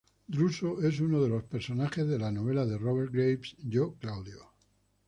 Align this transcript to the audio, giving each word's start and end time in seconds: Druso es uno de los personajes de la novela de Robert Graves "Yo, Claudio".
Druso 0.27 0.81
es 0.81 0.99
uno 0.99 1.21
de 1.21 1.29
los 1.29 1.43
personajes 1.43 2.07
de 2.07 2.17
la 2.17 2.31
novela 2.31 2.65
de 2.65 2.75
Robert 2.75 3.13
Graves 3.13 3.55
"Yo, 3.61 3.93
Claudio". 3.99 4.49